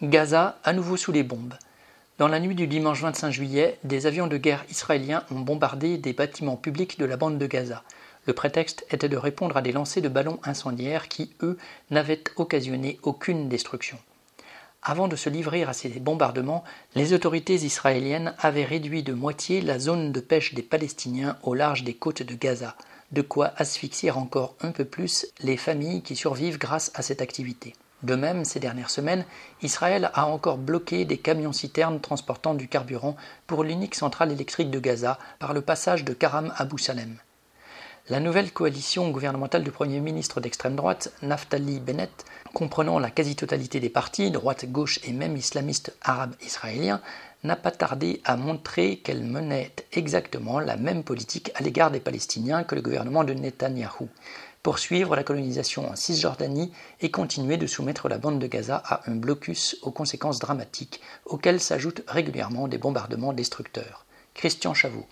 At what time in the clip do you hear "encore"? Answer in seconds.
24.10-24.54, 30.26-30.58